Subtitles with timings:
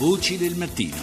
[0.00, 0.96] Voci del mattino.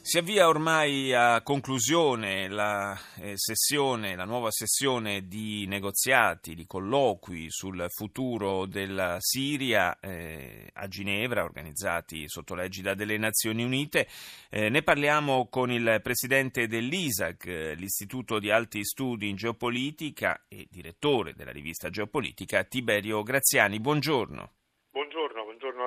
[0.00, 7.46] Si avvia ormai a conclusione la, eh, sessione, la nuova sessione di negoziati, di colloqui
[7.48, 14.08] sul futuro della Siria eh, a Ginevra, organizzati sotto l'egida delle Nazioni Unite.
[14.50, 21.34] Eh, ne parliamo con il presidente dell'ISAC, l'Istituto di Alti Studi in Geopolitica e direttore
[21.34, 23.78] della rivista Geopolitica, Tiberio Graziani.
[23.78, 24.55] Buongiorno.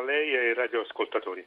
[0.10, 1.46] Lei e ai radioascoltatori.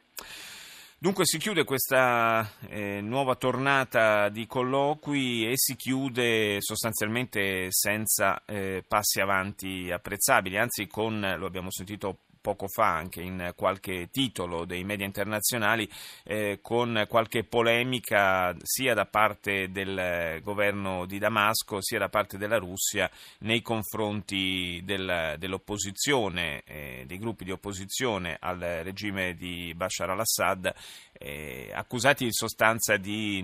[0.97, 8.85] Dunque si chiude questa eh, nuova tornata di colloqui e si chiude sostanzialmente senza eh,
[8.87, 14.83] passi avanti apprezzabili, anzi con, lo abbiamo sentito poco fa anche in qualche titolo dei
[14.83, 15.89] media internazionali
[16.25, 22.57] eh, con qualche polemica sia da parte del governo di Damasco sia da parte della
[22.57, 30.73] Russia nei confronti del, dell'opposizione, eh, dei gruppi di opposizione al regime di Bashar al-Assad
[31.17, 33.41] eh, accusati in sostanza di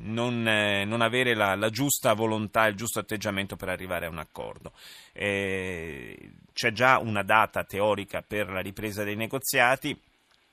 [0.00, 4.18] non, eh, non avere la, la, giusta volontà, il giusto atteggiamento per arrivare a un
[4.18, 4.72] accordo.
[5.12, 6.16] Eh,
[6.52, 9.98] c'è già una data teorica per la ripresa dei negoziati.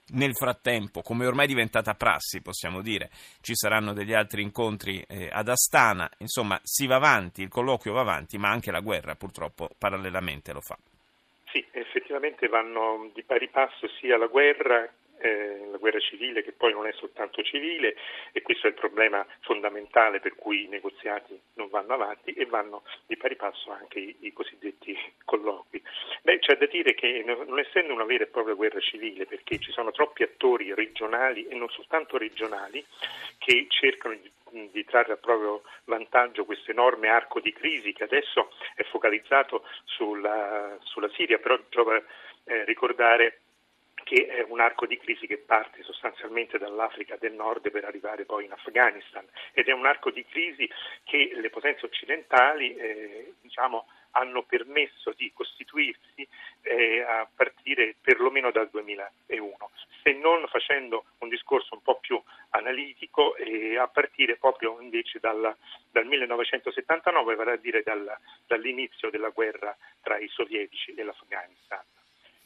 [0.09, 3.09] Nel frattempo, come ormai è diventata prassi, possiamo dire,
[3.41, 8.01] ci saranno degli altri incontri eh, ad Astana, insomma si va avanti, il colloquio va
[8.01, 10.77] avanti, ma anche la guerra purtroppo parallelamente lo fa.
[11.51, 14.89] Sì, effettivamente vanno di pari passo sia la guerra
[15.27, 17.95] eh, la guerra civile che poi non è soltanto civile
[18.31, 22.83] e questo è il problema fondamentale per cui i negoziati non vanno avanti e vanno
[23.05, 25.81] di pari passo anche i, i cosiddetti colloqui.
[26.21, 29.71] Beh, c'è da dire che non essendo una vera e propria guerra civile, perché ci
[29.71, 32.83] sono troppi attori regionali e non soltanto regionali
[33.37, 34.31] che cercano di
[34.71, 40.77] di trarre a proprio vantaggio questo enorme arco di crisi che adesso è focalizzato sulla,
[40.83, 42.01] sulla Siria, però giova
[42.45, 43.41] eh, ricordare
[44.07, 48.45] che è un arco di crisi che parte sostanzialmente dall'Africa del Nord per arrivare poi
[48.45, 50.69] in Afghanistan ed è un arco di crisi
[51.03, 56.25] che le potenze occidentali eh, diciamo, hanno permesso di costituirsi
[56.61, 63.35] eh, a partire perlomeno dal 2001, se non facendo un discorso un po' più analitico
[63.35, 65.53] e a partire proprio invece dal,
[65.91, 68.17] dal 1979, vale a dire dal,
[68.47, 71.83] dall'inizio della guerra tra i sovietici e l'Afghanistan.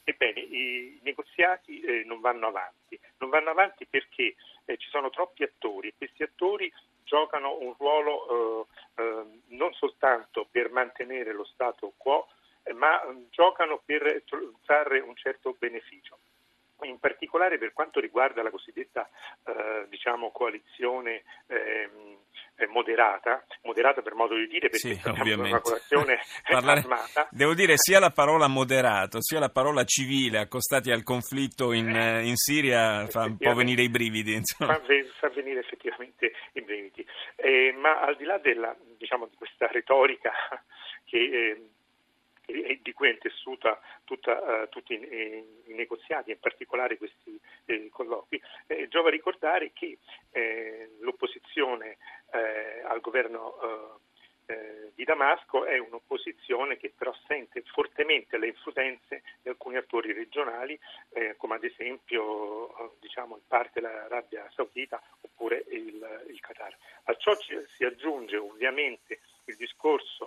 [0.04, 5.44] Ebbene, i negoziati eh, non vanno avanti, non vanno avanti perché eh, ci sono troppi
[5.44, 6.72] attori e questi attori
[7.04, 12.26] giocano un ruolo eh, eh non soltanto per mantenere lo stato quo,
[12.64, 14.24] eh, ma giocano per
[14.64, 16.18] trarre un certo beneficio.
[16.82, 19.08] In particolare per quanto riguarda la cosiddetta
[19.44, 22.18] eh, diciamo, coalizione ehm, eh,
[22.68, 25.50] moderata, moderata per modo di dire perché sì, ovviamente.
[25.50, 27.28] una coalizione Parlare, armata.
[27.30, 32.26] Devo dire sia la parola moderato sia la parola civile accostati al conflitto in, eh,
[32.26, 34.40] in Siria fa un po' venire i brividi.
[34.56, 34.80] Fa,
[35.18, 37.06] fa, venire effettivamente i brividi.
[37.36, 40.32] Eh, ma al di là della, diciamo, di questa retorica
[41.04, 41.70] che eh,
[42.82, 48.88] di cui è intessuta tutta, uh, tutti i, negoziati, in particolare questi eh, colloqui, eh,
[48.88, 49.98] giova ricordare che
[50.30, 51.98] eh, l'opposizione
[52.32, 54.00] eh, al governo
[54.46, 60.78] eh, di Damasco è un'opposizione che però sente fortemente le influenze di alcuni attori regionali,
[61.36, 66.76] come ad esempio diciamo, in parte l'Arabia Saudita oppure il, il Qatar.
[67.04, 70.21] A ciò ci, si aggiunge ovviamente il discorso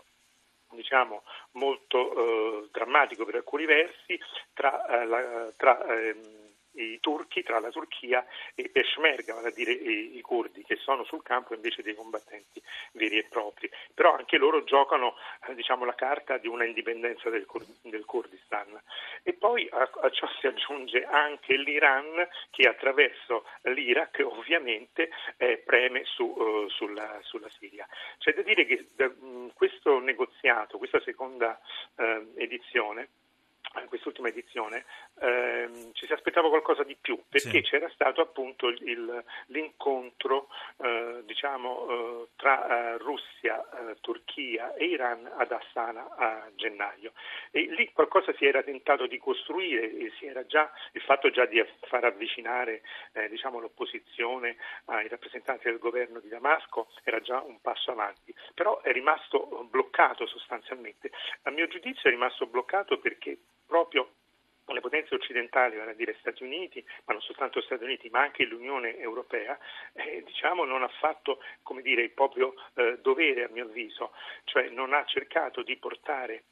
[0.95, 1.23] diciamo,
[1.53, 4.17] molto eh, drammatico per alcuni versi
[4.53, 6.44] tra, eh, la, tra ehm,
[6.75, 11.03] i turchi, tra la Turchia e Peshmerga, vale a dire i, i curdi, che sono
[11.03, 12.61] sul campo invece dei combattenti
[12.93, 13.69] veri e propri.
[13.93, 15.15] Però anche loro giocano
[15.47, 17.45] eh, diciamo, la carta di una indipendenza del,
[17.81, 18.81] del Kurdistan.
[19.23, 26.03] E poi a, a, ciò si aggiunge anche l'Iran che attraverso l'Iraq ovviamente eh, preme
[26.05, 27.87] su, uh, sulla, sulla, Siria.
[28.17, 31.59] C'è da dire che da, mh, questo negoziato, questa seconda
[31.95, 33.09] uh, edizione,
[33.85, 34.85] in quest'ultima edizione,
[35.19, 37.61] ehm, ci si aspettava qualcosa di più, perché sì.
[37.61, 45.31] c'era stato appunto il, l'incontro eh, diciamo, eh, tra eh, Russia, eh, Turchia e Iran
[45.37, 47.13] ad Astana a gennaio.
[47.51, 51.45] E lì qualcosa si era tentato di costruire, e si era già, il fatto già
[51.45, 52.81] di far avvicinare
[53.13, 58.81] eh, diciamo, l'opposizione ai rappresentanti del governo di Damasco era già un passo avanti, però
[58.81, 61.11] è rimasto bloccato sostanzialmente.
[61.43, 63.37] A mio giudizio è rimasto bloccato perché
[63.75, 64.09] proprio
[64.67, 68.45] le potenze occidentali, vale a dire Stati Uniti, ma non soltanto Stati Uniti, ma anche
[68.45, 69.59] l'Unione Europea,
[69.93, 71.39] eh, diciamo, non ha fatto
[71.81, 74.13] dire, il proprio eh, dovere, a mio avviso,
[74.45, 76.45] cioè non ha cercato di portare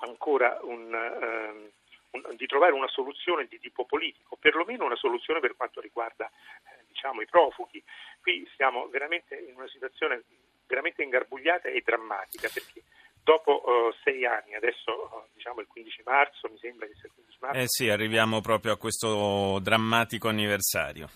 [0.00, 5.80] ancora un, eh, di trovare una soluzione di tipo politico, perlomeno una soluzione per quanto
[5.80, 7.82] riguarda eh, diciamo, i profughi.
[8.20, 10.24] Qui siamo veramente in una situazione
[10.66, 12.82] veramente ingarbugliata e drammatica perché
[13.26, 17.12] dopo uh, sei anni, adesso uh, diciamo il 15 marzo, mi sembra che sia il
[17.14, 17.58] 15 marzo.
[17.58, 21.08] Eh sì, arriviamo proprio a questo drammatico anniversario.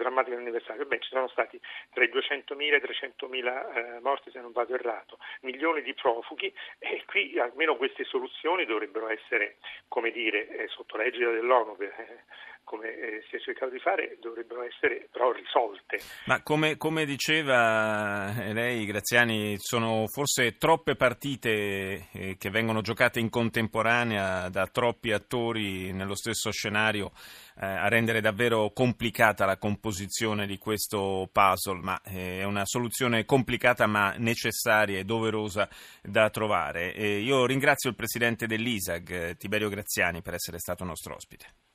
[0.00, 1.60] Drammatico anniversario, beh, ci sono stati
[1.92, 6.50] tra i 200.000 e i 300.000 eh, morti, se non vado errato, milioni di profughi
[6.78, 9.56] e qui almeno queste soluzioni dovrebbero essere,
[9.88, 11.76] come dire, eh, sotto l'egida dell'ONU.
[11.80, 12.24] Eh,
[12.70, 15.98] come eh, si è cercato di fare, dovrebbero essere però risolte.
[16.26, 23.18] Ma come, come diceva eh, lei, Graziani, sono forse troppe partite eh, che vengono giocate
[23.18, 27.10] in contemporanea da troppi attori nello stesso scenario
[27.60, 33.26] eh, a rendere davvero complicata la composizione di questo puzzle, ma eh, è una soluzione
[33.26, 35.68] complicata ma necessaria e doverosa
[36.02, 36.88] da trovare.
[36.88, 41.69] io ringrazio il presidente dell'ISAG, Tiberio Graziani, per essere stato nostro ospite.